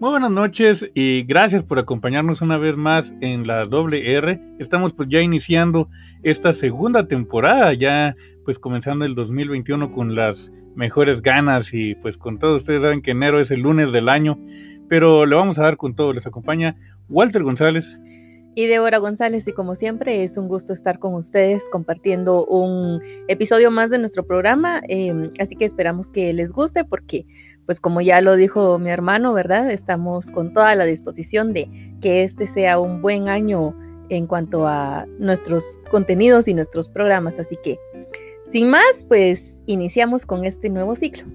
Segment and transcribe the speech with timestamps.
[0.00, 4.40] Muy buenas noches y gracias por acompañarnos una vez más en la doble R.
[4.60, 5.88] Estamos pues ya iniciando
[6.22, 8.14] esta segunda temporada, ya
[8.44, 13.10] pues comenzando el 2021 con las mejores ganas y pues con todo, ustedes saben que
[13.10, 14.38] enero es el lunes del año,
[14.88, 16.12] pero le vamos a dar con todo.
[16.12, 16.76] Les acompaña
[17.08, 18.00] Walter González.
[18.54, 23.72] Y Débora González, y como siempre es un gusto estar con ustedes compartiendo un episodio
[23.72, 27.26] más de nuestro programa, eh, así que esperamos que les guste porque
[27.68, 29.70] pues como ya lo dijo mi hermano, ¿verdad?
[29.70, 31.68] Estamos con toda la disposición de
[32.00, 33.76] que este sea un buen año
[34.08, 37.38] en cuanto a nuestros contenidos y nuestros programas.
[37.38, 37.78] Así que,
[38.50, 41.26] sin más, pues iniciamos con este nuevo ciclo.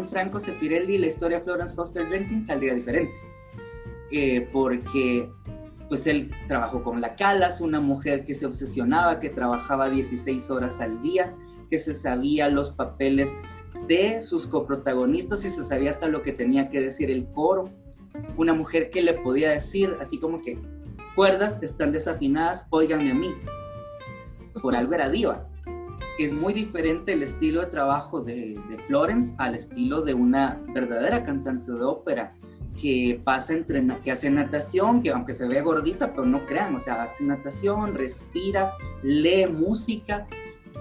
[0.00, 3.18] Un Franco Sefirelli, la historia Florence Foster Jenkins saldría diferente.
[4.10, 5.30] Eh, porque
[5.88, 10.80] pues él trabajó con la Calas, una mujer que se obsesionaba, que trabajaba 16 horas
[10.80, 11.34] al día,
[11.68, 13.32] que se sabía los papeles
[13.86, 17.64] de sus coprotagonistas y se sabía hasta lo que tenía que decir el coro.
[18.36, 20.58] Una mujer que le podía decir así como que
[21.14, 23.34] cuerdas están desafinadas, óiganme a mí.
[24.60, 25.49] Por algo era diva
[26.24, 31.72] es muy diferente el estilo de trabajo de, Florence al estilo de una verdadera cantante
[31.72, 32.34] de ópera
[32.80, 36.78] que pasa entre, que hace natación, que aunque se ve gordita, pero no crean, o
[36.78, 40.26] sea, hace natación, respira, lee música,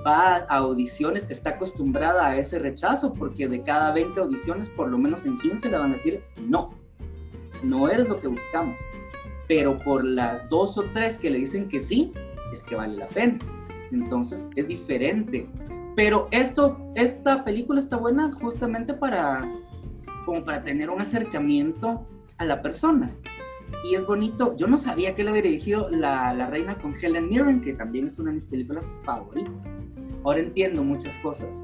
[0.05, 4.97] va a audiciones, está acostumbrada a ese rechazo, porque de cada 20 audiciones, por lo
[4.97, 6.73] menos en 15 le van a decir no,
[7.63, 8.79] no eres lo que buscamos.
[9.47, 12.13] Pero por las dos o tres que le dicen que sí,
[12.53, 13.39] es que vale la pena.
[13.91, 15.47] Entonces es diferente.
[15.95, 19.49] Pero esto, esta película está buena justamente para,
[20.25, 22.05] como para tener un acercamiento
[22.37, 23.11] a la persona.
[23.83, 27.29] Y es bonito, yo no sabía que le había dirigido la, la Reina con Helen
[27.29, 29.67] Mirren, que también es una de mis películas favoritas.
[30.23, 31.63] Ahora entiendo muchas cosas.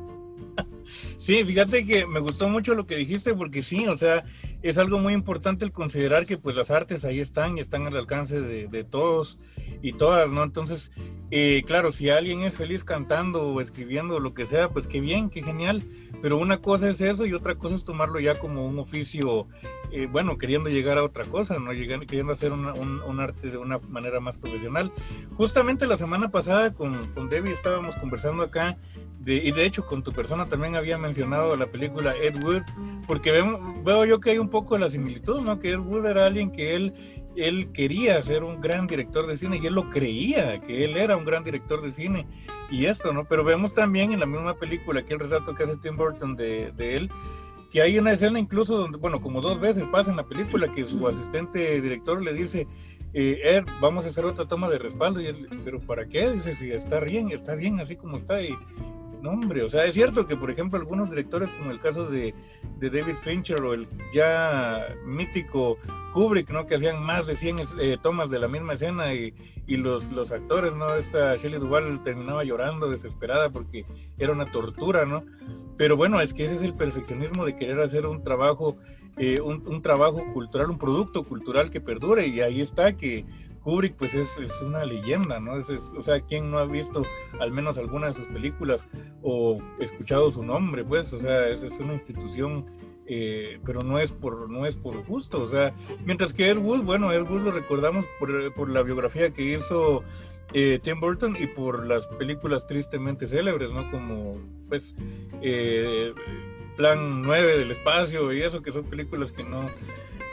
[1.17, 4.25] Sí, fíjate que me gustó mucho lo que dijiste porque sí, o sea,
[4.61, 7.95] es algo muy importante el considerar que pues las artes ahí están y están al
[7.97, 9.39] alcance de, todos
[9.81, 10.43] y todas, ¿no?
[10.43, 10.91] Entonces,
[11.31, 15.01] eh, claro, si alguien es feliz cantando o escribiendo o lo que sea, pues qué
[15.01, 15.83] bien, qué genial,
[16.21, 19.47] pero una cosa es eso y otra cosa es tomarlo ya como un oficio,
[19.91, 21.73] eh, bueno, queriendo llegar a otra cosa, ¿no?
[21.73, 24.91] Llegando, queriendo hacer un, un, arte de una manera más profesional.
[25.35, 28.77] Justamente la semana pasada con, con Debbie estábamos conversando acá
[29.25, 32.63] y de hecho con tu persona también había mencionado la película Ed Wood,
[33.07, 35.59] porque veo, yo que hay un poco la similitud, ¿no?
[35.59, 36.93] Que Ed Wood era alguien que él
[37.35, 41.17] él quería ser un gran director de cine y él lo creía, que él era
[41.17, 42.25] un gran director de cine
[42.71, 43.25] y esto, ¿no?
[43.25, 46.71] Pero vemos también en la misma película, que el retrato que hace Tim Burton de,
[46.71, 47.11] de él,
[47.71, 50.85] que hay una escena incluso donde, bueno, como dos veces pasa en la película que
[50.85, 52.67] su asistente director le dice,
[53.13, 56.31] eh, Ed, vamos a hacer otra toma de respaldo, y él, pero ¿para qué?
[56.31, 58.57] Dice, si está bien, está bien así como está y
[59.27, 62.33] hombre, o sea, es cierto que, por ejemplo, algunos directores, como el caso de,
[62.79, 65.77] David Fincher o el ya mítico
[66.13, 66.65] Kubrick, ¿no?
[66.65, 69.33] Que hacían más de 100 eh, tomas de la misma escena y,
[69.67, 70.95] los, los actores, ¿no?
[70.95, 73.85] Esta Shelley Duvall terminaba llorando desesperada porque
[74.17, 75.25] era una tortura, ¿no?
[75.77, 78.77] Pero bueno, es que ese es el perfeccionismo de querer hacer un trabajo,
[79.17, 83.25] eh, un, un trabajo cultural, un producto cultural que perdure y ahí está que
[83.65, 85.57] Kubrick pues es, es una leyenda, ¿no?
[85.57, 87.03] Es, o sea, ¿quién no ha visto
[87.39, 88.87] al menos alguna de sus películas
[89.23, 90.85] o escuchado su nombre?
[90.85, 92.67] Pues, o sea, es, es una institución,
[93.07, 95.73] eh, pero no es, por, no es por gusto, o sea,
[96.05, 100.03] mientras que Ed bueno, Ed lo recordamos por, por la biografía que hizo
[100.53, 103.89] eh, Tim Burton y por las películas tristemente célebres, ¿no?
[103.89, 104.39] Como,
[104.69, 104.93] pues,
[105.41, 106.13] eh,
[106.77, 109.67] Plan 9 del espacio y eso, que son películas que no,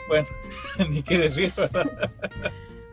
[0.07, 0.29] bueno,
[0.91, 1.51] ni qué decir.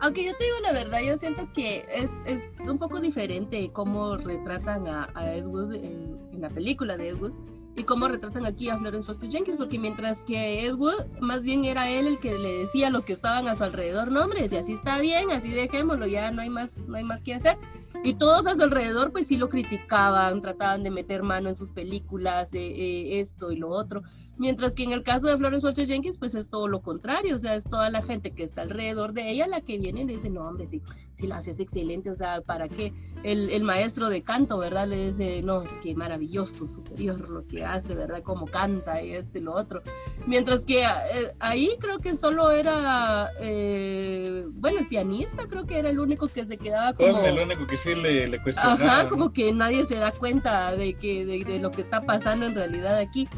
[0.00, 4.16] Aunque yo te digo la verdad, yo siento que es, es un poco diferente cómo
[4.16, 7.32] retratan a, a en, en, la película de Ed Wood
[7.76, 11.64] y cómo retratan aquí a Florence Foster Jenkins, porque mientras que Ed Wood más bien
[11.64, 14.48] era él el que le decía a los que estaban a su alrededor, no hombre,
[14.48, 17.56] si así está bien, así dejémoslo, ya no hay más, no hay más que hacer.
[18.02, 21.70] Y todos a su alrededor pues sí lo criticaban, trataban de meter mano en sus
[21.70, 24.02] películas, eh, esto y lo otro.
[24.38, 27.38] Mientras que en el caso de Florence Force Jenkins, pues es todo lo contrario, o
[27.38, 30.16] sea, es toda la gente que está alrededor de ella la que viene y le
[30.16, 30.80] dice, no, hombre, sí,
[31.12, 32.94] sí lo haces excelente, o sea, ¿para qué?
[33.22, 34.88] El, el maestro de canto, ¿verdad?
[34.88, 38.22] Le dice, no, es que maravilloso, superior lo que que hace, ¿verdad?
[38.22, 39.82] Cómo canta y este y lo otro.
[40.26, 45.90] Mientras que eh, ahí creo que solo era, eh, bueno, el pianista creo que era
[45.90, 47.20] el único que se quedaba como...
[47.22, 49.00] el único que sí le, le cuestionaba.
[49.00, 52.46] Ajá, como que nadie se da cuenta de, que, de, de lo que está pasando
[52.46, 53.28] en realidad aquí.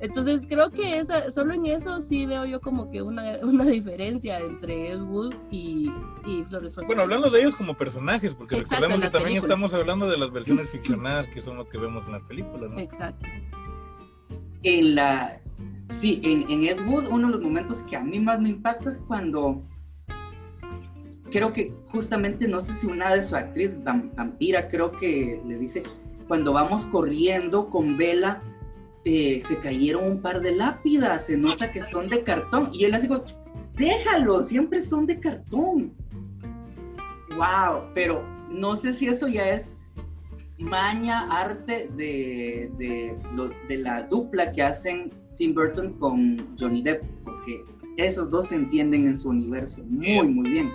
[0.00, 4.38] Entonces creo que esa, solo en eso sí veo yo como que una, una diferencia
[4.40, 5.92] entre Ed Wood y,
[6.26, 10.16] y Flores Bueno, hablando de ellos como personajes, porque recordemos que también estamos hablando de
[10.16, 12.78] las versiones ficcionadas que son lo que vemos en las películas, ¿no?
[12.78, 13.26] Exacto.
[14.62, 15.40] En la,
[15.88, 18.88] sí, en, en Ed Wood uno de los momentos que a mí más me impacta
[18.88, 19.62] es cuando
[21.30, 25.82] creo que justamente, no sé si una de su actriz, vampira, creo que le dice,
[26.28, 28.42] cuando vamos corriendo con Vela
[29.04, 32.70] eh, se cayeron un par de lápidas, se nota que son de cartón.
[32.72, 33.24] Y él así como,
[33.76, 35.94] déjalo, siempre son de cartón.
[37.36, 39.78] Wow, pero no sé si eso ya es
[40.60, 47.64] maña, arte de, de, la dupla que hacen Tim Burton con Johnny Depp, porque
[47.96, 50.70] esos dos se entienden en su universo muy, muy bien.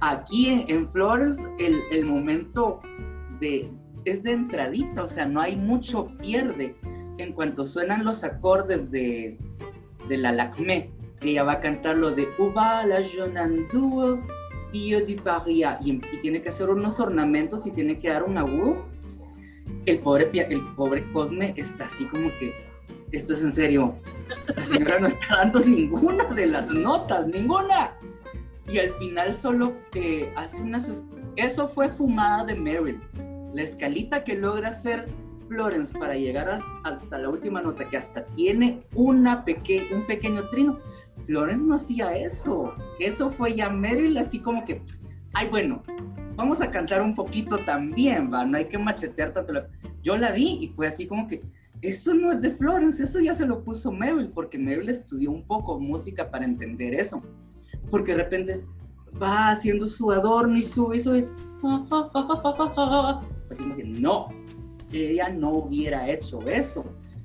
[0.00, 2.80] Aquí en, en Flores, el, el momento
[3.40, 3.70] de,
[4.04, 6.76] es de entradita, o sea, no hay mucho pierde
[7.18, 9.38] en cuanto suenan los acordes de,
[10.08, 10.90] de la Lacmé,
[11.20, 14.20] que ella va a cantar lo de Uva la Jonanduo,
[14.72, 18.36] Tío de Paria, y, y, tiene que hacer unos ornamentos y tiene que dar un
[18.38, 18.84] agudo.
[19.84, 22.52] El pobre, el pobre Cosme está así como que,
[23.12, 23.94] esto es en serio,
[24.54, 27.92] la señora no está dando ninguna de las notas, ninguna.
[28.68, 30.78] Y al final solo que hace una...
[31.36, 33.00] Eso fue fumada de Meryl.
[33.54, 35.06] La escalita que logra hacer
[35.48, 40.78] Florence para llegar hasta la última nota, que hasta tiene una peque un pequeño trino.
[41.26, 42.72] Florence no hacía eso.
[42.98, 44.82] Eso fue ya Meryl así como que,
[45.34, 45.82] ay, bueno,
[46.36, 49.52] vamos a cantar un poquito también, va, no hay que machetear tanto.
[50.02, 51.42] Yo la vi y fue así como que,
[51.82, 55.46] eso no es de Florence, eso ya se lo puso Meryl, porque Meryl estudió un
[55.46, 57.22] poco música para entender eso.
[57.90, 58.64] Porque de repente
[59.20, 61.28] va haciendo su adorno y sube y sube.
[63.50, 64.28] Así como que, no,
[64.92, 66.84] ella no hubiera hecho eso.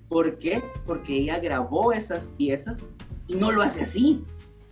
[0.09, 0.61] ¿Por qué?
[0.85, 2.89] Porque ella grabó esas piezas
[3.27, 4.23] y no lo hace así.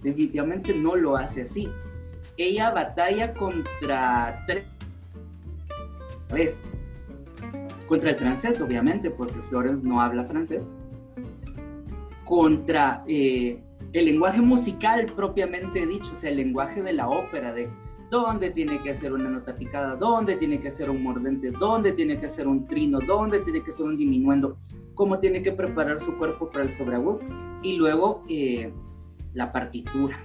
[0.01, 1.69] Definitivamente no lo hace así.
[2.37, 4.65] Ella batalla contra tres.
[7.87, 10.77] Contra el francés, obviamente, porque Florence no habla francés.
[12.23, 13.61] Contra eh,
[13.93, 17.69] el lenguaje musical propiamente dicho, o sea, el lenguaje de la ópera, de
[18.09, 22.19] dónde tiene que hacer una nota picada, dónde tiene que hacer un mordente, dónde tiene
[22.19, 24.57] que hacer un trino, dónde tiene que hacer un diminuendo,
[24.99, 27.21] cómo tiene que preparar su cuerpo para el sobreagudo.
[27.63, 28.73] Y luego eh,
[29.33, 30.19] la partitura,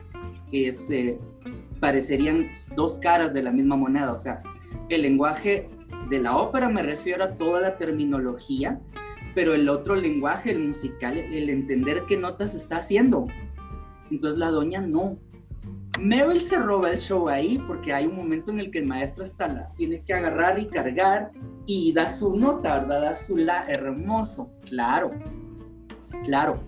[0.50, 1.16] que es, eh,
[1.78, 4.42] parecerían dos caras de la misma moneda, o sea,
[4.88, 5.68] el lenguaje
[6.10, 8.80] de la ópera me refiero a toda la terminología,
[9.36, 13.28] pero el otro lenguaje, el musical, el entender qué notas está haciendo.
[14.10, 15.18] Entonces la doña no,
[16.00, 19.24] Meryl se roba el show ahí porque hay un momento en el que el maestro
[19.24, 21.30] está la, tiene que agarrar y cargar
[21.66, 23.02] y da su nota, ¿verdad?
[23.02, 25.12] Da su la hermoso, claro,
[26.24, 26.60] claro.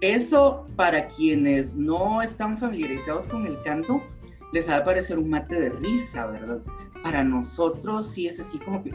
[0.00, 4.02] Eso para quienes no están familiarizados con el canto,
[4.52, 6.60] les va a parecer un mate de risa, ¿verdad?
[7.02, 8.92] Para nosotros sí es así como que,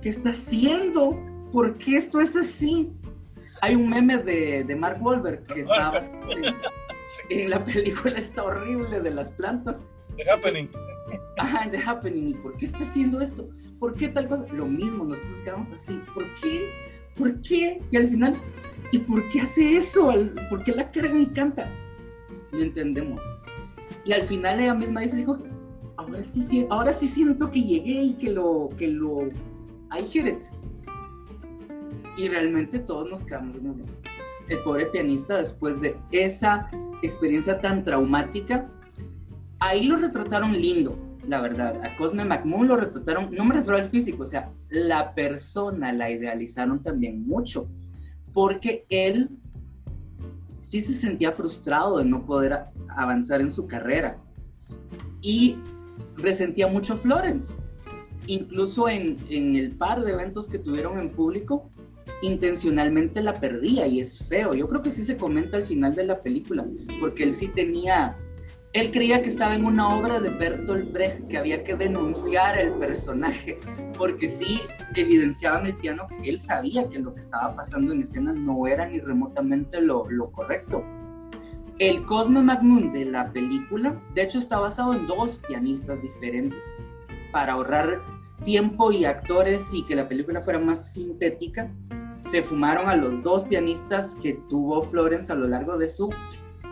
[0.00, 1.18] ¿qué está haciendo?
[1.52, 2.90] ¿Por qué esto es así?
[3.60, 6.00] Hay un meme de, de Mark Wahlberg que estaba
[7.30, 9.82] en la película está horrible de las plantas.
[10.16, 10.70] The Happening.
[11.38, 12.28] Ajá, The Happening.
[12.28, 13.48] ¿Y por qué está haciendo esto?
[13.78, 14.46] ¿Por qué tal cosa?
[14.52, 16.00] Lo mismo, nosotros quedamos así.
[16.14, 16.70] ¿Por qué?
[17.16, 17.80] ¿Por qué?
[17.90, 18.36] Y al final,
[18.92, 20.12] ¿y por qué hace eso?
[20.48, 21.70] ¿Por qué la carga y canta?
[22.52, 23.22] No entendemos.
[24.04, 25.26] Y al final ella misma dice,
[25.96, 29.26] ahora sí, ahora sí siento que llegué y que lo, que lo,
[29.90, 30.44] I hear it.
[32.16, 33.84] Y realmente todos nos quedamos en
[34.48, 36.68] el pobre pianista después de esa
[37.02, 38.70] experiencia tan traumática,
[39.58, 41.80] ahí lo retrataron lindo, la verdad.
[41.84, 46.10] A Cosme McMoon lo retrataron, no me refiero al físico, o sea, la persona la
[46.10, 47.68] idealizaron también mucho,
[48.32, 49.30] porque él
[50.60, 54.18] sí se sentía frustrado de no poder avanzar en su carrera
[55.22, 55.56] y
[56.16, 57.54] resentía mucho a Florence.
[58.26, 61.70] Incluso en, en el par de eventos que tuvieron en público,
[62.22, 64.54] intencionalmente la perdía y es feo.
[64.54, 66.64] Yo creo que sí se comenta al final de la película,
[67.00, 68.16] porque él sí tenía,
[68.72, 72.72] él creía que estaba en una obra de Bertolt Brecht, que había que denunciar el
[72.72, 73.58] personaje,
[73.96, 74.60] porque sí
[74.94, 78.66] evidenciaba en el piano que él sabía que lo que estaba pasando en escena no
[78.66, 80.84] era ni remotamente lo, lo correcto.
[81.78, 86.64] El Cosmo Magnum de la película, de hecho, está basado en dos pianistas diferentes
[87.32, 88.00] para ahorrar
[88.44, 91.70] tiempo y actores y que la película fuera más sintética
[92.20, 96.12] se fumaron a los dos pianistas que tuvo Florence a lo largo de su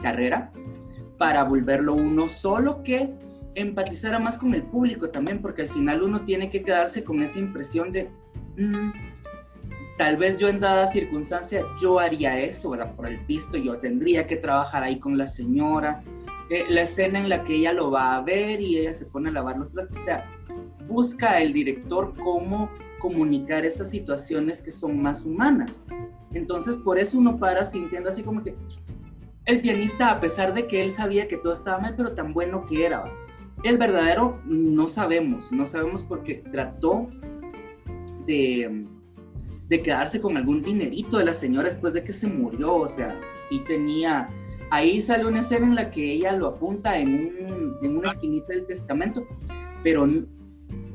[0.03, 0.53] carrera
[1.19, 3.15] para volverlo uno solo que
[3.55, 7.39] empatizara más con el público también, porque al final uno tiene que quedarse con esa
[7.39, 8.11] impresión de,
[8.57, 8.91] mm,
[9.97, 12.95] tal vez yo en dada circunstancia yo haría eso, ¿verdad?
[12.95, 16.03] Por el pisto, yo tendría que trabajar ahí con la señora.
[16.51, 19.31] Eh, la escena en la que ella lo va a ver y ella se pone
[19.31, 20.31] a lavar los trastos, o sea,
[20.87, 22.71] busca el director cómo
[23.05, 25.83] comunicar esas situaciones que son más humanas.
[26.33, 28.57] Entonces, por eso uno para sintiendo así como que
[29.45, 32.65] el pianista, a pesar de que él sabía que todo estaba mal, pero tan bueno
[32.65, 33.05] que era.
[33.63, 37.11] El verdadero no sabemos, no sabemos porque trató
[38.25, 38.87] de,
[39.69, 43.21] de quedarse con algún dinerito de la señora después de que se murió, o sea,
[43.51, 44.31] sí tenía...
[44.71, 48.55] Ahí sale una escena en la que ella lo apunta en, un, en una esquinita
[48.55, 49.27] del testamento,
[49.83, 50.07] pero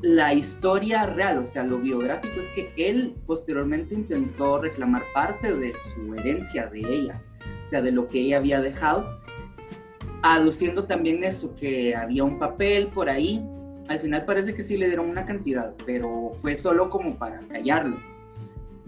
[0.01, 5.74] la historia real, o sea, lo biográfico es que él posteriormente intentó reclamar parte de
[5.75, 7.22] su herencia de ella,
[7.63, 9.20] o sea, de lo que ella había dejado,
[10.22, 13.46] aduciendo también eso, que había un papel por ahí.
[13.88, 17.98] Al final parece que sí le dieron una cantidad, pero fue solo como para callarlo,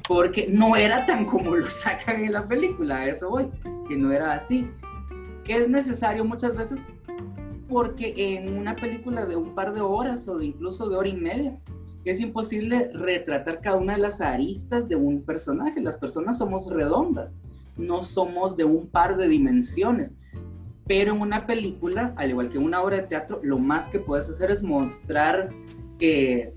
[0.07, 3.49] porque no era tan como lo sacan en la película, eso voy,
[3.87, 4.69] que no era así.
[5.43, 6.85] Que es necesario muchas veces
[7.71, 11.57] porque en una película de un par de horas o incluso de hora y media
[12.03, 15.79] es imposible retratar cada una de las aristas de un personaje.
[15.79, 17.33] Las personas somos redondas,
[17.77, 20.13] no somos de un par de dimensiones.
[20.85, 23.99] Pero en una película, al igual que en una obra de teatro, lo más que
[23.99, 25.49] puedes hacer es mostrar
[26.01, 26.53] eh,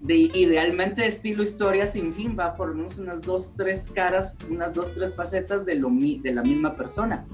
[0.00, 4.36] de, idealmente de estilo historia sin fin, va por lo menos unas dos, tres caras,
[4.50, 7.24] unas dos, tres facetas de, lo, de la misma persona.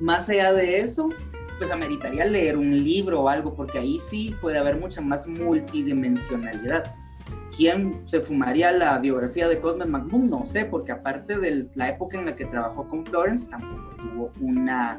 [0.00, 1.08] Más allá de eso,
[1.58, 6.94] pues ameritaría leer un libro o algo, porque ahí sí puede haber mucha más multidimensionalidad.
[7.54, 10.30] ¿Quién se fumaría la biografía de Cosme McMahon?
[10.30, 14.32] No sé, porque aparte de la época en la que trabajó con Florence, tampoco tuvo
[14.40, 14.98] una,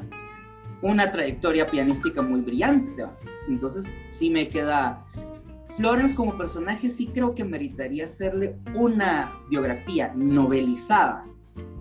[0.80, 3.04] una trayectoria pianística muy brillante.
[3.48, 5.04] Entonces, sí me queda.
[5.76, 11.26] Florence como personaje sí creo que meritaría hacerle una biografía novelizada,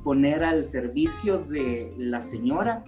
[0.04, 2.84] poner al servicio de la señora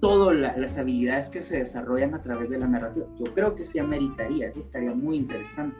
[0.00, 3.06] todas las habilidades que se desarrollan a través de la narrativa.
[3.18, 5.76] Yo creo que sí ameritaría, eso estaría muy interesante.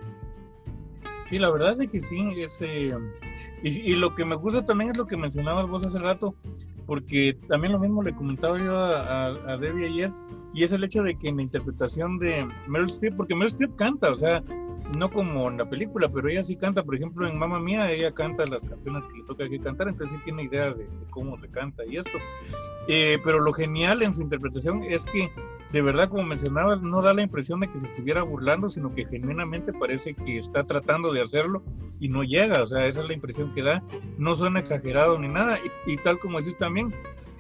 [1.26, 2.88] Sí, la verdad es que sí, ese
[3.62, 6.34] y, lo que me gusta también es lo que mencionabas vos hace rato,
[6.86, 10.10] porque también lo mismo le comentaba yo a, a, Debbie ayer,
[10.54, 13.76] y es el hecho de que en la interpretación de Meryl Streep, porque Meryl Streep
[13.76, 14.42] canta, o sea,
[14.96, 18.12] no como en la película, pero ella sí canta, por ejemplo, en Mamma Mía, ella
[18.12, 21.48] canta las canciones que le toca aquí cantar, entonces sí tiene idea de, cómo se
[21.48, 22.18] canta y esto.
[22.88, 25.30] Eh, pero lo genial en su interpretación es que,
[25.72, 29.04] de verdad, como mencionabas, no da la impresión de que se estuviera burlando, sino que
[29.06, 31.62] genuinamente parece que está tratando de hacerlo
[32.00, 33.82] y no llega, o sea, esa es la impresión que da,
[34.16, 36.94] no suena exagerado ni nada, y, y tal como decís también,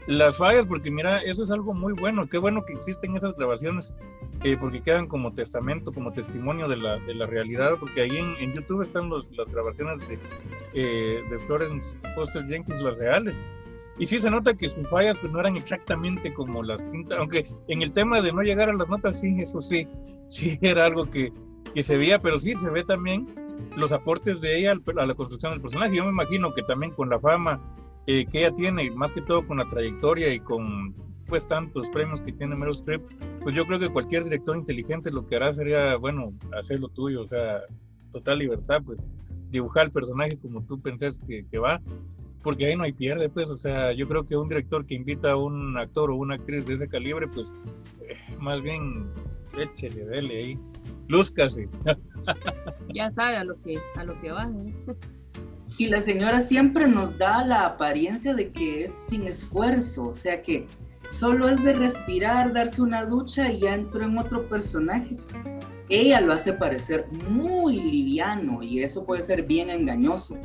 [0.08, 3.94] las fallas, porque mira, eso es algo muy bueno, qué bueno que existen esas grabaciones,
[4.42, 8.54] eh, porque quedan como testamento, como testimonio de la, de la realidad, porque ahí en,
[8.54, 10.18] YouTube están las grabaciones de,
[10.72, 13.44] eh, de Florence Foster Jenkins, las reales.
[13.98, 17.44] Y sí se nota que sus fallas pues no eran exactamente como las pintas, aunque
[17.66, 19.86] en el tema de no llegar a las notas, sí, eso sí,
[20.30, 21.34] sí era algo que,
[21.74, 23.28] que se veía, pero sí se ve también
[23.76, 25.96] los aportes de ella a la construcción del personaje.
[25.96, 27.60] Yo me imagino que también con la fama
[28.06, 30.94] eh, que ella tiene, más que todo con la trayectoria y con
[31.26, 33.02] pues tantos premios que tiene Meryl Streep,
[33.42, 37.20] pues yo creo que cualquier director inteligente lo que hará sería, bueno, hacer lo tuyo,
[37.20, 37.60] o sea,
[38.12, 39.06] total libertad, pues
[39.50, 41.80] dibujar el personaje como tú pensás que, que va,
[42.42, 45.32] porque ahí no hay pierde, pues, o sea, yo creo que un director que invita
[45.32, 47.54] a un actor o una actriz de ese calibre, pues,
[48.02, 49.10] eh, más bien,
[49.58, 50.58] échele, dele ahí,
[51.08, 51.68] lúzcase.
[52.94, 54.50] ya sabe a lo que, a lo que va.
[55.76, 60.40] Y la señora siempre nos da la apariencia de que es sin esfuerzo, o sea
[60.40, 60.66] que
[61.10, 65.16] solo es de respirar, darse una ducha y ya entró en otro personaje.
[65.90, 70.36] Ella lo hace parecer muy liviano y eso puede ser bien engañoso.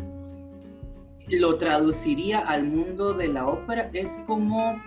[1.29, 4.81] Lo traduciría al mundo de la ópera, es como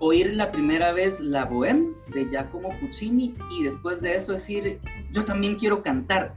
[0.00, 4.80] oír la primera vez La Bohème de Giacomo Puccini y después de eso decir,
[5.12, 6.34] yo también quiero cantar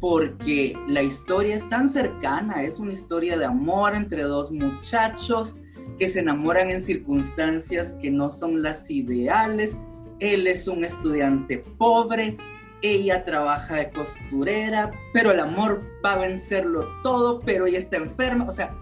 [0.00, 5.56] porque la historia es tan cercana, es una historia de amor entre dos muchachos
[5.98, 9.78] que se enamoran en circunstancias que no son las ideales.
[10.18, 12.38] Él es un estudiante pobre,
[12.82, 18.46] ella trabaja de costurera, pero el amor va a vencerlo todo, pero ella está enferma.
[18.46, 18.74] O sea,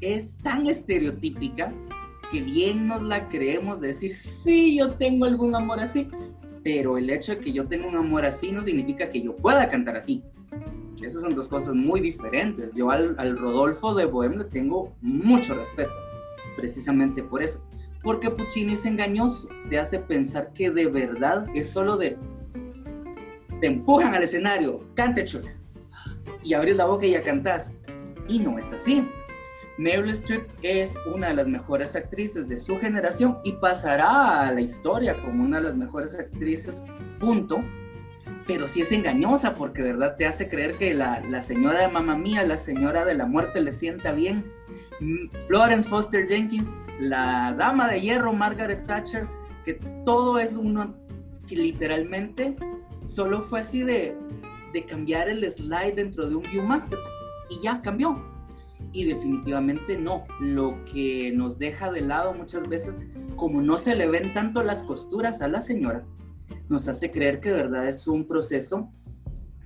[0.00, 1.72] es tan estereotípica
[2.32, 6.08] que bien nos la creemos de decir, sí, yo tengo algún amor así,
[6.62, 9.68] pero el hecho de que yo tenga un amor así no significa que yo pueda
[9.68, 10.22] cantar así.
[11.02, 12.72] Esas son dos cosas muy diferentes.
[12.74, 15.90] Yo al, al Rodolfo de Bohem le tengo mucho respeto,
[16.56, 17.64] precisamente por eso.
[18.02, 22.18] Porque Puccini es engañoso, te hace pensar que de verdad es solo de...
[23.60, 25.54] Te empujan al escenario, cante chula.
[26.42, 27.72] Y abres la boca y ya cantás.
[28.28, 29.08] Y no es así.
[29.78, 34.60] Meryl Streep es una de las mejores actrices de su generación y pasará a la
[34.60, 36.84] historia como una de las mejores actrices,
[37.18, 37.64] punto.
[38.46, 41.88] Pero sí es engañosa porque de verdad te hace creer que la, la señora de
[41.88, 44.44] mamá mía, la señora de la muerte le sienta bien.
[45.00, 49.26] Mm, Florence Foster Jenkins, la dama de hierro, Margaret Thatcher,
[49.64, 49.74] que
[50.04, 50.94] todo es uno
[51.48, 52.56] que literalmente
[53.04, 54.16] solo fue así de,
[54.72, 56.98] de cambiar el slide dentro de un Viewmaster
[57.48, 58.31] y ya cambió
[58.92, 60.24] y definitivamente no.
[60.40, 62.98] Lo que nos deja de lado muchas veces,
[63.36, 66.04] como no se le ven tanto las costuras a la señora,
[66.68, 68.90] nos hace creer que de verdad es un proceso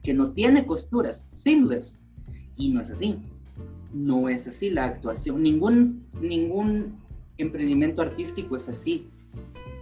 [0.03, 2.01] que no tiene costuras, seamless.
[2.57, 3.19] Y no es así.
[3.93, 5.43] No es así la actuación.
[5.43, 6.99] Ningún, ningún
[7.39, 9.09] emprendimiento artístico es así.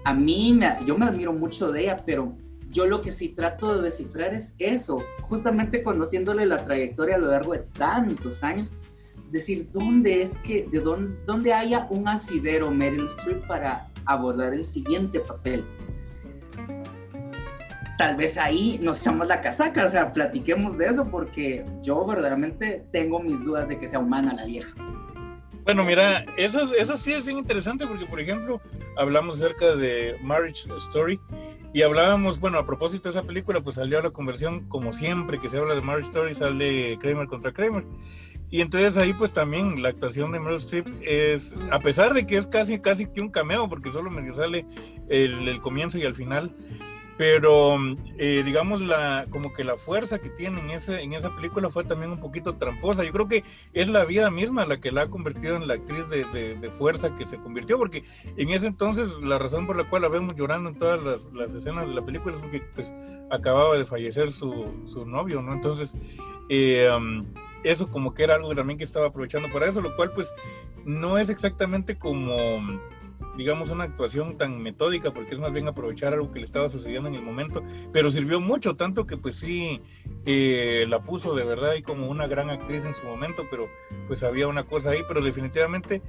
[0.04, 2.36] A mí, me, yo me admiro mucho de ella, pero
[2.70, 5.02] yo lo que sí trato de descifrar es eso.
[5.22, 8.72] Justamente conociéndole la trayectoria a lo largo de tantos años,
[9.34, 14.64] decir dónde es que, de dónde, dónde haya un asidero Meryl Streep para abordar el
[14.64, 15.64] siguiente papel.
[17.98, 22.84] Tal vez ahí nos echamos la casaca, o sea, platiquemos de eso porque yo verdaderamente
[22.90, 24.72] tengo mis dudas de que sea humana la vieja.
[25.64, 28.60] Bueno, mira, eso, eso sí es bien interesante porque, por ejemplo,
[28.96, 31.18] hablamos acerca de Marriage Story
[31.72, 35.48] y hablábamos, bueno, a propósito de esa película, pues salió la conversión, como siempre que
[35.48, 37.84] se habla de Marriage Story, sale Kramer contra Kramer.
[38.54, 42.37] Y entonces ahí pues también la actuación de Meryl Streep es, a pesar de que
[42.37, 44.64] es casi casi que un cameo, porque solo me sale
[45.08, 46.54] el, el comienzo y al final,
[47.18, 47.76] pero
[48.16, 51.82] eh, digamos la como que la fuerza que tiene en, ese, en esa película fue
[51.82, 53.02] también un poquito tramposa.
[53.02, 53.42] Yo creo que
[53.73, 56.70] es la vida misma la que la ha convertido en la actriz de, de, de
[56.70, 58.04] fuerza que se convirtió, porque
[58.37, 61.52] en ese entonces la razón por la cual la vemos llorando en todas las, las
[61.52, 62.94] escenas de la película es porque pues
[63.32, 65.54] acababa de fallecer su, su novio, ¿no?
[65.54, 65.97] Entonces...
[66.50, 67.25] Eh, um,
[67.64, 70.32] eso como que era algo también que estaba aprovechando para eso, lo cual pues
[70.84, 72.60] no es exactamente como
[73.36, 77.08] digamos una actuación tan metódica porque es más bien aprovechar algo que le estaba sucediendo
[77.08, 79.82] en el momento, pero sirvió mucho, tanto que pues sí
[80.24, 83.68] eh, la puso de verdad y como una gran actriz en su momento, pero
[84.06, 86.02] pues había una cosa ahí, pero definitivamente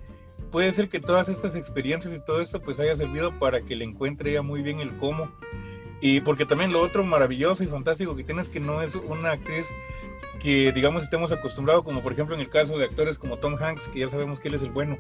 [0.52, 3.86] puede ser que todas estas experiencias y todo esto pues haya servido para que le
[3.86, 5.32] encuentre ya muy bien el cómo.
[6.08, 9.32] Y porque también lo otro maravilloso y fantástico que tiene es que no es una
[9.32, 9.74] actriz
[10.40, 13.88] que digamos estemos acostumbrados, como por ejemplo en el caso de actores como Tom Hanks,
[13.88, 15.00] que ya sabemos que él es el bueno,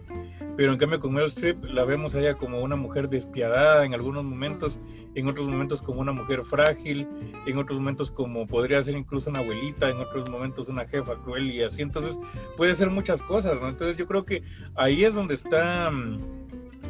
[0.57, 3.93] pero en cambio con Meryl Streep la vemos a ella como una mujer despiadada en
[3.93, 4.79] algunos momentos,
[5.13, 7.07] en otros momentos como una mujer frágil,
[7.45, 11.51] en otros momentos como podría ser incluso una abuelita, en otros momentos una jefa cruel
[11.51, 12.19] y así, entonces
[12.57, 13.69] puede ser muchas cosas, ¿no?
[13.69, 14.41] Entonces yo creo que
[14.73, 15.91] ahí es donde está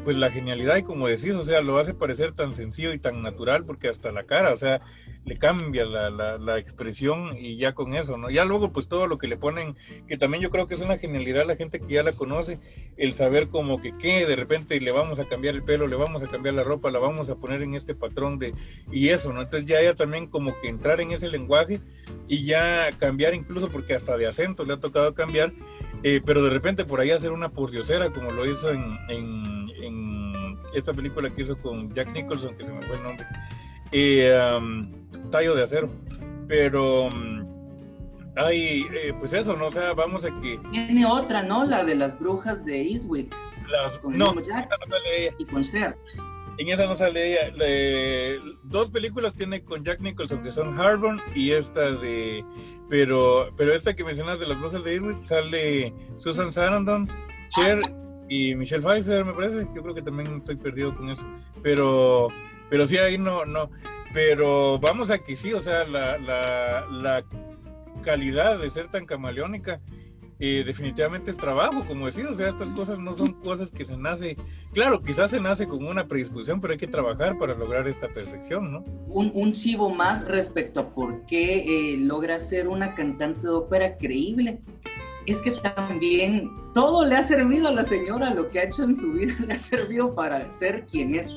[0.04, 3.24] pues la genialidad y como decís, o sea, lo hace parecer tan sencillo y tan
[3.24, 4.82] natural porque hasta la cara, o sea,
[5.26, 8.30] le cambia la, la, expresión y ya con eso, ¿no?
[8.30, 9.76] Ya luego pues todo lo que le ponen,
[10.08, 12.60] que también yo creo que es una genialidad la gente que ya la conoce,
[12.98, 16.24] el saber como que qué, de repente le vamos a cambiar el pelo, le vamos
[16.24, 18.54] a cambiar la ropa, la vamos a poner en este patrón de,
[18.92, 19.42] y eso, ¿no?
[19.42, 21.82] Entonces ya ya también como que entrar en ese lenguaje
[22.28, 25.54] y ya cambiar incluso porque hasta de acento le ha tocado cambiar,
[26.08, 30.60] eh, pero de repente por ahí hacer una pordiosera como lo hizo en, en, en
[30.76, 33.26] esta película que hizo con Jack Nicholson, que se me fue el nombre
[33.92, 34.92] eh, um,
[35.32, 35.90] tallo de acero.
[36.48, 37.48] Pero um,
[38.36, 39.68] hay, eh, pues eso, ¿no?
[39.68, 40.60] O sea, vamos a que...
[40.72, 41.66] Tiene otra, ¿no?
[41.66, 43.34] La de las brujas de Eastwick.
[43.68, 44.96] Las, con no, Jack no
[45.40, 45.98] y con Cher.
[46.58, 47.54] En esa no sale ella.
[48.64, 52.44] Dos películas tiene con Jack Nicholson, que son Harbor y esta de...
[52.90, 57.10] Pero, pero esta que mencionas de las brujas de Eastwick sale Susan Sarandon,
[57.50, 57.80] Cher
[58.30, 59.68] y Michelle Pfeiffer, me parece.
[59.74, 61.26] Yo creo que también estoy perdido con eso.
[61.62, 62.30] Pero
[62.70, 63.70] pero sí ahí no, no,
[64.14, 67.24] pero vamos a que sí, o sea, la, la, la
[68.02, 69.82] calidad de ser tan camaleónica
[70.40, 73.98] eh, definitivamente es trabajo, como decís, o sea, estas cosas no son cosas que se
[73.98, 74.36] nace,
[74.74, 78.72] claro, quizás se nace con una predisposición, pero hay que trabajar para lograr esta perfección,
[78.72, 78.84] ¿no?
[79.08, 83.98] Un, un chivo más respecto a por qué eh, logra ser una cantante de ópera
[83.98, 84.60] creíble.
[85.26, 88.96] Es que también todo le ha servido a la señora, lo que ha hecho en
[88.96, 91.34] su vida le ha servido para ser quien es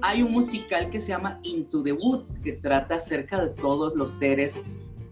[0.00, 4.10] hay un musical que se llama Into the Woods, que trata acerca de todos los
[4.10, 4.60] seres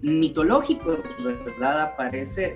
[0.02, 1.82] mitológicos, ¿verdad?
[1.82, 2.54] Aparece,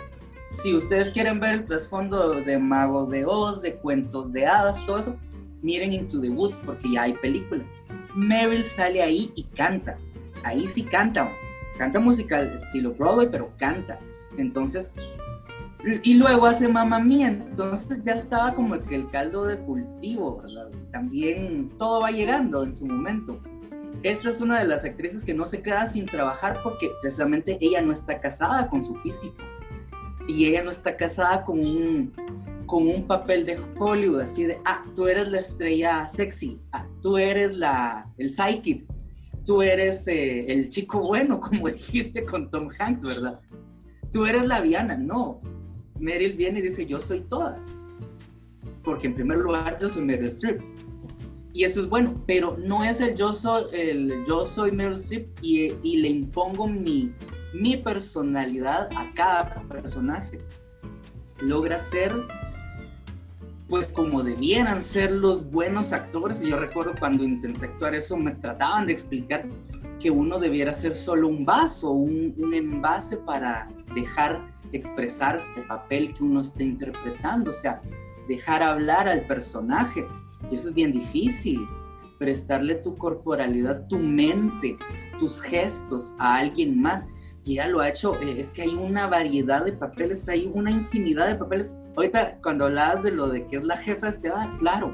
[0.50, 4.98] si ustedes quieren ver el trasfondo de Mago de Oz, de cuentos de hadas, todo
[4.98, 5.16] eso,
[5.62, 7.64] miren Into the Woods porque ya hay película.
[8.16, 9.96] Meryl sale ahí y canta,
[10.42, 11.30] ahí sí canta,
[11.78, 14.00] canta musical estilo Broadway, pero canta.
[14.36, 14.92] Entonces,
[16.02, 20.68] y luego hace Mamma Mía, entonces ya estaba como que el caldo de cultivo, ¿verdad?
[20.90, 23.38] También todo va llegando en su momento.
[24.02, 27.82] Esta es una de las actrices que no se queda sin trabajar porque precisamente ella
[27.82, 29.36] no está casada con su físico
[30.30, 32.12] y ella no está casada con un,
[32.66, 37.18] con un papel de Hollywood, así de, ah, tú eres la estrella sexy, ah, tú
[37.18, 38.84] eres la, el psychic,
[39.44, 43.40] tú eres eh, el chico bueno, como dijiste con Tom Hanks, ¿verdad?
[44.12, 45.40] Tú eres la Viana, no.
[45.98, 47.80] Meryl viene y dice, yo soy todas.
[48.82, 50.60] Porque en primer lugar yo soy Meryl Streep.
[51.52, 55.28] Y eso es bueno, pero no es el yo soy, el yo soy Meryl Streep
[55.42, 57.12] y, y le impongo mi,
[57.52, 60.38] mi personalidad a cada personaje.
[61.40, 62.14] Logra ser
[63.68, 66.42] pues como debieran ser los buenos actores.
[66.42, 69.46] Yo recuerdo cuando intenté actuar eso, me trataban de explicar
[70.00, 74.40] que uno debiera ser solo un vaso, un, un envase para dejar
[74.72, 77.80] expresar este papel que uno está interpretando, o sea,
[78.26, 80.04] dejar hablar al personaje.
[80.50, 81.60] Y eso es bien difícil,
[82.18, 84.76] prestarle tu corporalidad, tu mente,
[85.18, 87.08] tus gestos a alguien más.
[87.44, 90.70] Y ella lo ha hecho, eh, es que hay una variedad de papeles, hay una
[90.70, 91.70] infinidad de papeles.
[91.96, 94.92] Ahorita cuando hablabas de lo de que es la jefa de ah, claro,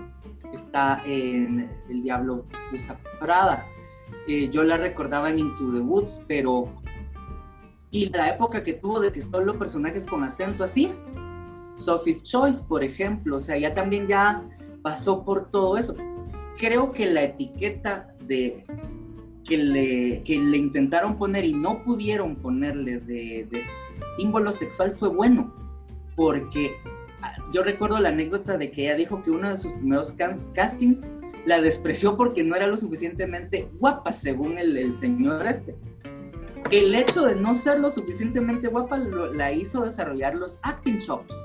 [0.53, 3.65] está en El Diablo usa Prada.
[4.29, 6.73] Eh, yo la recordaba en Into the Woods, pero
[7.91, 10.93] y la época que tuvo de que solo personajes con acento así,
[11.77, 14.43] Sophie's Choice, por ejemplo, o sea, ya también ya
[14.83, 15.95] pasó por todo eso.
[16.57, 18.65] Creo que la etiqueta de
[19.47, 23.63] que le, que le intentaron poner y no pudieron ponerle de, de
[24.17, 25.55] símbolo sexual fue bueno,
[26.15, 26.73] porque
[27.23, 30.13] ah, yo recuerdo la anécdota de que ella dijo que uno de sus primeros
[30.55, 31.03] castings
[31.45, 35.77] la despreció porque no era lo suficientemente guapa, según el, el señor este
[36.71, 41.37] el hecho de no ser lo suficientemente guapa la hizo desarrollar los acting chops.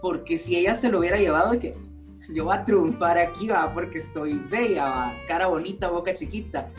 [0.00, 1.74] Porque si ella se lo hubiera llevado de que
[2.16, 6.70] pues, yo voy a triunfar aquí, va, porque soy bella, cara bonita, boca chiquita.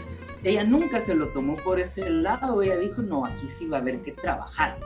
[0.46, 2.62] Ella nunca se lo tomó por ese lado.
[2.62, 4.78] Ella dijo, no, aquí sí va a haber que trabajar.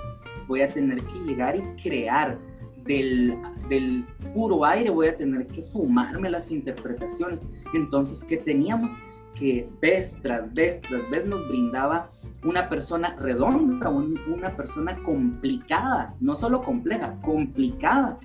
[0.48, 2.40] Voy a tener que llegar y crear
[2.86, 7.44] del, del puro aire, voy a tener que fumarme las interpretaciones.
[7.74, 8.92] Entonces, ¿qué teníamos?
[9.36, 12.10] Que vez tras vez tras vez nos brindaba
[12.46, 18.18] una persona redonda, una persona complicada, no solo compleja, complicada.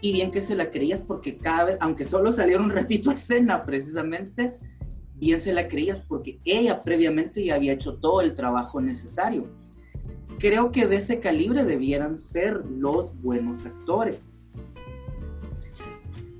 [0.00, 3.14] Y bien que se la creías porque cada vez, aunque solo saliera un ratito a
[3.14, 4.58] escena precisamente,
[5.20, 9.46] bien se la creías porque ella previamente ya había hecho todo el trabajo necesario.
[10.38, 14.32] Creo que de ese calibre debieran ser los buenos actores.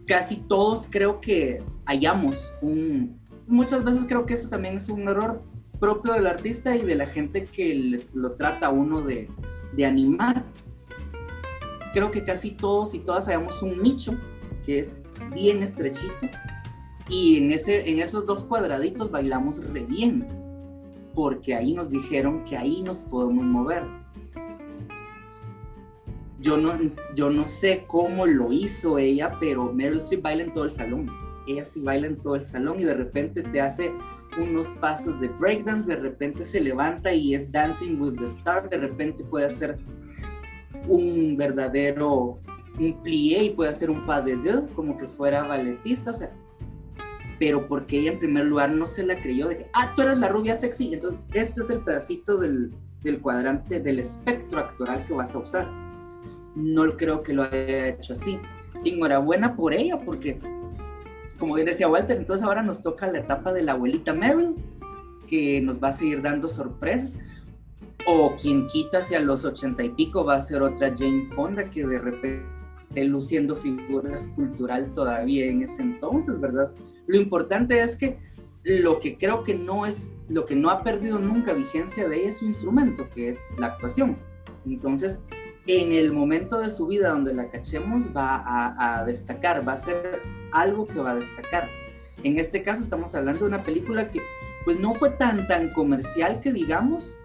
[0.06, 3.18] Casi todos creo que hallamos un...
[3.46, 5.42] Muchas veces creo que eso también es un error
[5.78, 9.28] propio del artista y de la gente que lo trata uno de,
[9.74, 10.44] de animar.
[11.92, 14.18] Creo que casi todos y todas sabemos un nicho
[14.66, 16.26] que es bien estrechito
[17.08, 20.26] y en, ese, en esos dos cuadraditos bailamos re bien,
[21.14, 23.82] porque ahí nos dijeron que ahí nos podemos mover.
[26.40, 26.72] Yo no,
[27.14, 31.10] yo no sé cómo lo hizo ella, pero Meryl Streep baila en todo el salón.
[31.46, 33.92] Ella sí baila en todo el salón y de repente te hace
[34.38, 38.78] unos pasos de breakdance, de repente se levanta y es Dancing with the Stars, de
[38.78, 39.78] repente puede hacer
[40.88, 42.38] un verdadero
[42.78, 46.32] un plié y puede hacer un pas de deux, como que fuera balletista, o sea,
[47.38, 50.18] pero porque ella en primer lugar no se la creyó de que, ah, tú eres
[50.18, 55.14] la rubia sexy, entonces este es el pedacito del, del cuadrante del espectro actoral que
[55.14, 55.70] vas a usar.
[56.54, 58.38] No creo que lo haya hecho así.
[58.84, 60.38] Enhorabuena por ella, porque
[61.38, 64.54] como bien decía Walter, entonces ahora nos toca la etapa de la abuelita Meryl,
[65.26, 67.18] que nos va a seguir dando sorpresas.
[68.06, 71.86] O quien quita hacia los ochenta y pico va a ser otra Jane Fonda que
[71.86, 72.44] de repente
[72.96, 76.70] luciendo figuras cultural todavía en ese entonces, ¿verdad?
[77.06, 78.18] Lo importante es que
[78.64, 82.30] lo que creo que no es, lo que no ha perdido nunca vigencia de ella
[82.30, 84.16] es su instrumento, que es la actuación.
[84.64, 85.20] Entonces,
[85.66, 88.42] en el momento de su vida donde la cachemos va
[88.78, 91.68] a, destacar, va a ser algo que va a destacar.
[92.22, 94.20] En este caso estamos hablando de una película que
[94.64, 97.18] pues no fue tan tan comercial que digamos,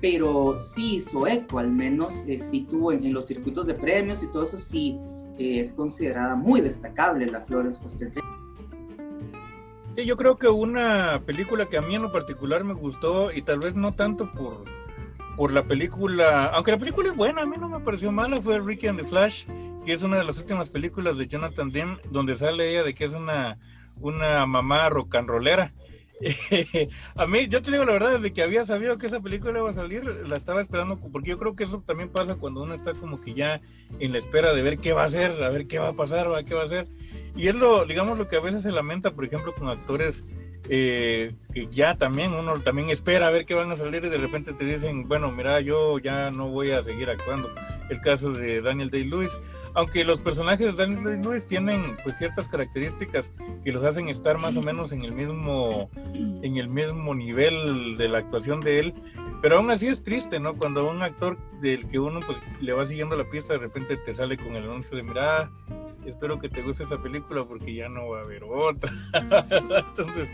[0.00, 4.26] pero sí hizo eco, al menos eh, sí tuvo en, los circuitos de premios y
[4.26, 4.98] todo eso sí
[5.38, 8.12] eh, es considerada muy destacable la Florence Foster
[9.94, 13.42] Sí, yo creo que una película que a mí en lo particular me gustó y
[13.42, 14.64] tal vez no tanto por
[15.36, 18.60] por la película, aunque la película es buena, a mí no me pareció mala, fue
[18.60, 19.46] Ricky and the Flash,
[19.84, 23.04] que es una de las últimas películas de Jonathan Demme, donde sale ella de que
[23.04, 23.58] es una,
[23.96, 25.72] una mamá rock and rollera.
[27.16, 29.68] a mí, yo te digo la verdad, desde que había sabido que esa película iba
[29.68, 32.94] a salir, la estaba esperando, porque yo creo que eso también pasa cuando uno está
[32.94, 33.60] como que ya
[33.98, 36.28] en la espera de ver qué va a hacer, a ver qué va a pasar,
[36.44, 36.88] qué va a hacer.
[37.34, 40.24] Y es lo, digamos, lo que a veces se lamenta, por ejemplo, con actores
[40.68, 44.18] eh, que ya también uno también espera a ver qué van a salir y de
[44.18, 47.52] repente te dicen, bueno, mira, yo ya no voy a seguir actuando.
[47.88, 49.40] El caso de Daniel Day-Lewis,
[49.74, 53.32] aunque los personajes de Daniel Day-Lewis tienen pues ciertas características
[53.64, 58.08] que los hacen estar más o menos en el mismo en el mismo nivel de
[58.08, 58.94] la actuación de él,
[59.40, 60.54] pero aún así es triste, ¿no?
[60.54, 64.12] Cuando un actor del que uno pues le va siguiendo la pista de repente te
[64.12, 65.50] sale con el anuncio de, mira,
[66.06, 68.92] espero que te guste esta película porque ya no va a haber otra.
[69.88, 70.28] Entonces,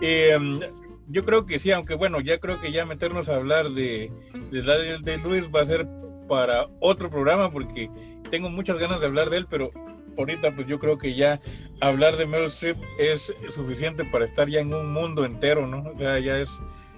[0.00, 0.60] em,
[1.08, 4.12] yo creo que sí, aunque bueno, ya creo que ya meternos a hablar de,
[4.50, 5.86] de de Luis va a ser
[6.28, 7.90] para otro programa porque
[8.30, 9.70] tengo muchas ganas de hablar de él, pero
[10.16, 11.40] ahorita pues yo creo que ya
[11.80, 15.90] hablar de Meryl Streep es suficiente para estar ya en un mundo entero, ¿no?
[15.90, 16.50] O sea, ya es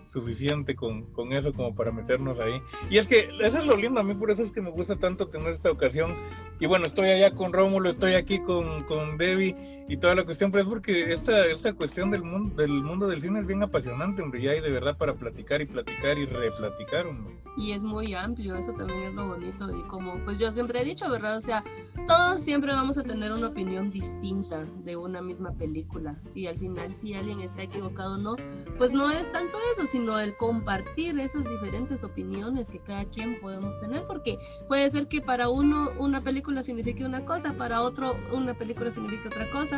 [0.06, 2.60] suficiente con, con, eso como para meternos ahí.
[2.90, 4.96] Y es que eso es lo lindo, a mí por eso es que me gusta
[4.96, 6.14] tanto tener esta ocasión.
[6.60, 10.50] Y bueno, estoy allá con Rómulo, estoy aquí con, con Debbie y toda la cuestión,
[10.50, 14.22] pero es porque esta, esta cuestión del mundo, del mundo del cine es bien apasionante,
[14.22, 17.34] hombre, y hay de verdad para platicar y platicar y replaticar, hombre.
[17.56, 19.70] Y es muy amplio, eso también es lo bonito.
[19.70, 21.36] Y como pues yo siempre he dicho, ¿verdad?
[21.36, 21.62] O sea,
[22.08, 26.20] todos siempre vamos a tener una opinión distinta de una misma película.
[26.34, 28.36] Y al final, si alguien está equivocado o no,
[28.76, 33.78] pues no es tanto eso, sino el compartir esas diferentes opiniones que cada quien podemos
[33.80, 38.54] tener, porque puede ser que para uno una película signifique una cosa, para otro una
[38.54, 39.73] película signifique otra cosa,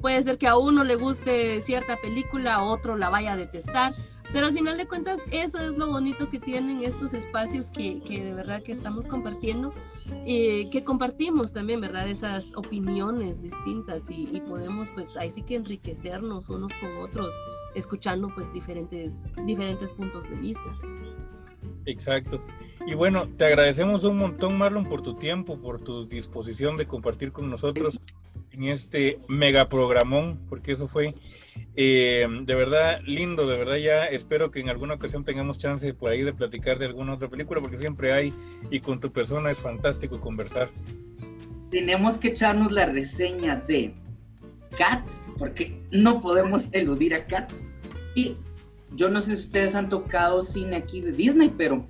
[0.00, 3.92] puede ser que a uno le guste cierta película, a otro la vaya a detestar,
[4.32, 8.34] pero al final de cuentas, eso es lo bonito que tienen estos espacios que, de
[8.34, 9.74] verdad que estamos compartiendo,
[10.24, 12.08] eh, que compartimos también, ¿verdad?
[12.08, 17.34] Esas opiniones distintas y, y, podemos pues ahí sí que enriquecernos unos con otros,
[17.74, 20.70] escuchando pues diferentes, diferentes puntos de vista.
[21.86, 22.40] Exacto.
[22.86, 27.32] Y bueno, te agradecemos un montón, Marlon, por tu tiempo, por tu disposición de compartir
[27.32, 27.98] con nosotros
[28.60, 31.14] en este mega programón, porque eso fue
[31.76, 36.10] eh, de verdad lindo, de verdad ya espero que en alguna ocasión tengamos chance por
[36.10, 38.34] ahí de platicar de alguna otra película, porque siempre hay
[38.70, 40.68] y con tu persona es fantástico conversar.
[41.70, 43.94] Tenemos que echarnos la reseña de
[44.76, 47.72] Cats, porque no podemos eludir a Cats.
[48.14, 48.36] Y
[48.94, 51.86] yo no sé si ustedes han tocado cine aquí de Disney, pero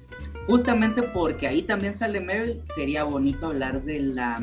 [0.47, 4.39] justamente porque ahí también sale Mary, sería bonito hablar de la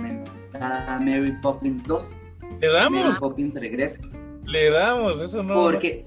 [0.53, 2.15] Mary Poppins 2.
[2.61, 3.05] ¿Le damos?
[3.05, 4.01] Mary Poppins regresa.
[4.45, 5.53] Le damos, eso no.
[5.53, 6.05] Porque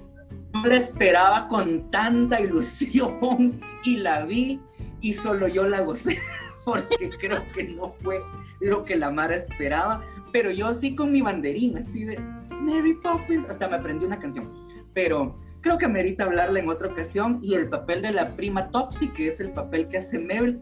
[0.53, 4.59] no la esperaba con tanta ilusión y la vi
[5.01, 6.19] y solo yo la gocé
[6.65, 8.21] porque creo que no fue
[8.59, 13.45] lo que la Mara esperaba, pero yo sí con mi banderina, así de Mary Poppins,
[13.49, 14.51] hasta me aprendí una canción,
[14.93, 19.09] pero creo que merita hablarle en otra ocasión y el papel de la prima Topsy,
[19.09, 20.59] que es el papel que hace Mary,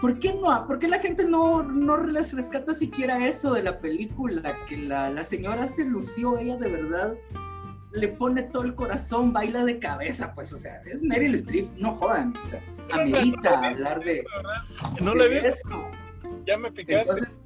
[0.00, 0.66] ¿por qué no?
[0.66, 4.54] ¿Por qué la gente no, no les rescata siquiera eso de la película?
[4.68, 7.16] Que la, la señora se lució, ella de verdad
[7.92, 11.94] le pone todo el corazón, baila de cabeza, pues, o sea, es Meryl Streep, no
[11.94, 12.62] jodan, o sea,
[13.02, 14.24] amerita hablar de,
[15.02, 15.90] no le vi eso.
[16.46, 17.00] Ya me picaste.
[17.00, 17.40] Entonces,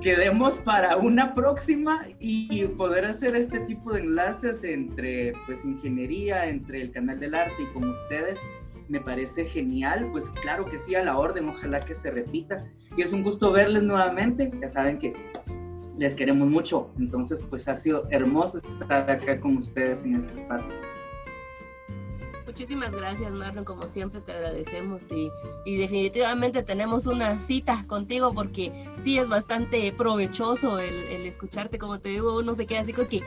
[0.00, 6.82] quedemos para una próxima y poder hacer este tipo de enlaces entre, pues, ingeniería, entre
[6.82, 8.40] el canal del arte y con ustedes
[8.88, 12.64] me parece genial, pues claro que sí, a la orden, ojalá que se repita.
[12.96, 15.14] Y es un gusto verles nuevamente, ya saben que
[15.96, 20.72] les queremos mucho, entonces pues ha sido hermoso estar acá con ustedes en este espacio.
[22.46, 25.28] Muchísimas gracias Marlon, como siempre te agradecemos y,
[25.64, 32.10] y, definitivamente tenemos una cita contigo porque sí es bastante provechoso el, escucharte, como te
[32.10, 33.22] digo, uno se queda así como que...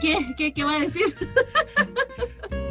[0.00, 0.18] ¿Qué?
[0.36, 1.02] ¿Qué, qué va a decir?